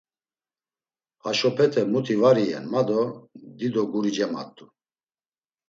Haşopete 1.23 1.81
muti 1.91 2.15
var 2.21 2.37
iyen 2.43 2.65
ma 2.71 2.81
do 2.87 3.01
dido 3.57 3.83
guri 3.91 4.11
cemat̆u. 4.15 4.65